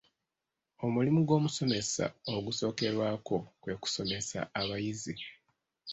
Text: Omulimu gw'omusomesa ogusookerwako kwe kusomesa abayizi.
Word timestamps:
Omulimu 0.85 1.19
gw'omusomesa 1.27 2.05
ogusookerwako 2.35 3.37
kwe 3.61 3.73
kusomesa 3.81 4.39
abayizi. 4.59 5.15